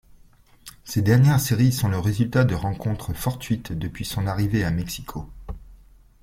[0.83, 5.29] Ses dernières séries sont le résultat de rencontres fortuites depuis son arrivée à Mexico.